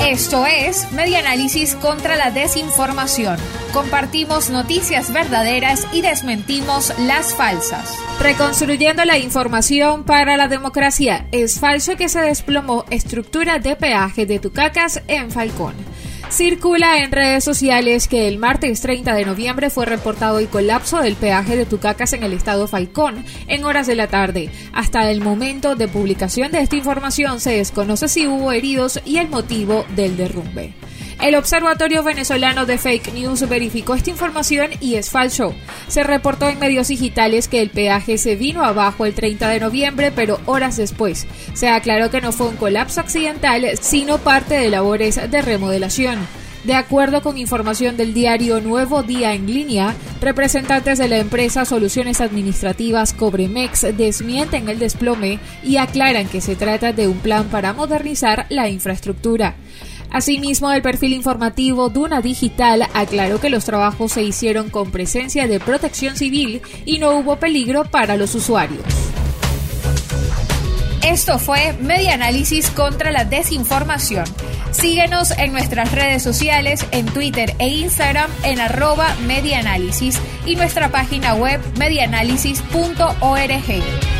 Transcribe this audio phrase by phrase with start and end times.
[0.00, 3.36] Esto es Media Análisis contra la Desinformación.
[3.72, 7.98] Compartimos noticias verdaderas y desmentimos las falsas.
[8.20, 11.26] Reconstruyendo la información para la democracia.
[11.32, 15.74] Es falso que se desplomó estructura de peaje de Tucacas en Falcón.
[16.30, 21.16] Circula en redes sociales que el martes 30 de noviembre fue reportado el colapso del
[21.16, 24.50] peaje de Tucacas en el estado Falcón en horas de la tarde.
[24.72, 29.28] Hasta el momento de publicación de esta información se desconoce si hubo heridos y el
[29.28, 30.74] motivo del derrumbe.
[31.20, 35.52] El Observatorio Venezolano de Fake News verificó esta información y es falso.
[35.88, 40.12] Se reportó en medios digitales que el peaje se vino abajo el 30 de noviembre,
[40.14, 45.20] pero horas después se aclaró que no fue un colapso accidental, sino parte de labores
[45.28, 46.20] de remodelación.
[46.62, 52.20] De acuerdo con información del diario Nuevo Día en línea, representantes de la empresa Soluciones
[52.20, 58.46] Administrativas Cobremex desmienten el desplome y aclaran que se trata de un plan para modernizar
[58.50, 59.56] la infraestructura.
[60.10, 65.60] Asimismo, el perfil informativo Duna Digital aclaró que los trabajos se hicieron con presencia de
[65.60, 68.82] protección civil y no hubo peligro para los usuarios.
[71.04, 74.24] Esto fue Media Análisis contra la Desinformación.
[74.72, 79.14] Síguenos en nuestras redes sociales, en Twitter e Instagram en arroba
[80.46, 84.17] y nuestra página web medianálisis.org.